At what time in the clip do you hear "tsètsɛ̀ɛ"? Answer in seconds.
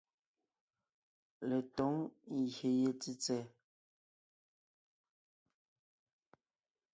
3.01-3.41